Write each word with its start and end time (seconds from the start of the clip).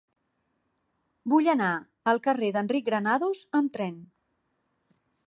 Vull 1.33 1.49
anar 1.53 1.69
al 2.13 2.21
carrer 2.29 2.51
d'Enric 2.57 2.87
Granados 2.89 3.45
amb 3.61 3.75
tren. 3.77 4.01